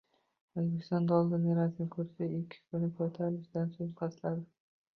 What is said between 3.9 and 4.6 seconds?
pastladi